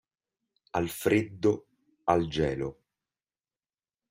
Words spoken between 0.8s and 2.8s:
freddo al gelo.